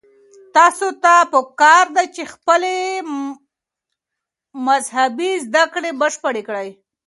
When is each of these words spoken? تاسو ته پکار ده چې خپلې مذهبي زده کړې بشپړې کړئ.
تاسو 0.55 0.87
ته 1.03 1.13
پکار 1.31 1.85
ده 1.95 2.03
چې 2.15 2.23
خپلې 2.33 2.77
مذهبي 4.67 5.31
زده 5.45 5.63
کړې 5.73 5.91
بشپړې 6.01 6.41
کړئ. 6.47 6.69